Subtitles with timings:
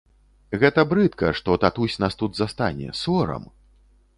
[0.61, 3.47] Гэта брыдка, што татусь нас тут застане, сорам!